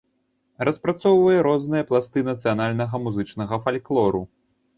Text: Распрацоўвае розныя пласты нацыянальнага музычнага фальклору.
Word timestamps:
Распрацоўвае 0.69 1.35
розныя 1.47 1.83
пласты 1.89 2.19
нацыянальнага 2.31 3.01
музычнага 3.05 3.61
фальклору. 3.69 4.25